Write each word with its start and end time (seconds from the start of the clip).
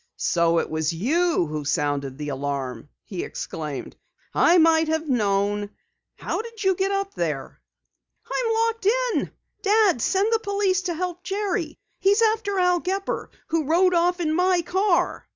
"So 0.17 0.57
it 0.57 0.67
was 0.67 0.91
you 0.93 1.45
who 1.45 1.63
sounded 1.63 2.17
the 2.17 2.29
alarm!" 2.29 2.89
he 3.03 3.23
exclaimed. 3.23 3.95
"I 4.33 4.57
might 4.57 4.87
have 4.87 5.07
known! 5.07 5.69
How 6.17 6.41
did 6.41 6.63
you 6.63 6.73
get 6.73 6.89
up 6.89 7.13
there?" 7.13 7.61
"I'm 8.25 8.51
locked 8.53 8.87
in. 9.13 9.31
Dad, 9.61 10.01
send 10.01 10.33
the 10.33 10.39
police 10.39 10.81
to 10.89 10.95
help 10.95 11.21
Jerry. 11.21 11.77
He's 11.99 12.23
after 12.23 12.57
Al 12.57 12.79
Gepper 12.79 13.29
who 13.49 13.65
rode 13.65 13.93
off 13.93 14.19
in 14.19 14.33
my 14.33 14.63
car." 14.63 15.27